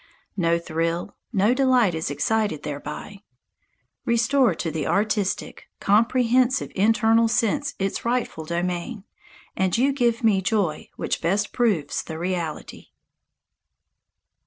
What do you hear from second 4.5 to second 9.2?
to the artistic, comprehensive internal sense its rightful domain,